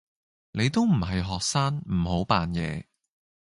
[0.53, 2.87] 你都唔係學生，唔好扮野